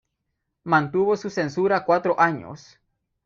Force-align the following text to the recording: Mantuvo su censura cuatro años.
Mantuvo 0.63 1.15
su 1.15 1.29
censura 1.29 1.85
cuatro 1.85 2.19
años. 2.19 2.79